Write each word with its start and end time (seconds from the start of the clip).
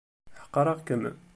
Ḥeqreɣ-kem. 0.41 1.03